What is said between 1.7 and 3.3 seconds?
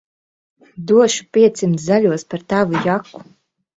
zaļos par tavu jaku.